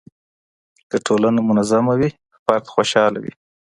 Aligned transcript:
که 0.89 0.97
ټولنه 1.05 1.39
منظمه 1.49 1.93
وي 1.99 2.09
فرد 2.43 2.63
خوشحاله 2.73 3.17
وي. 3.23 3.33